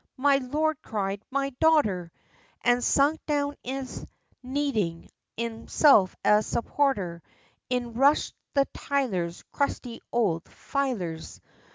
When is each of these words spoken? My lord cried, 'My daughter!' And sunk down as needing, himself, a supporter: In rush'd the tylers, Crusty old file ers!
My 0.17 0.37
lord 0.37 0.81
cried, 0.81 1.21
'My 1.29 1.51
daughter!' 1.59 2.11
And 2.63 2.83
sunk 2.83 3.23
down 3.27 3.53
as 3.63 4.03
needing, 4.41 5.11
himself, 5.37 6.15
a 6.25 6.41
supporter: 6.41 7.21
In 7.69 7.93
rush'd 7.93 8.33
the 8.55 8.65
tylers, 8.73 9.43
Crusty 9.51 10.01
old 10.11 10.49
file 10.49 11.03
ers! 11.03 11.39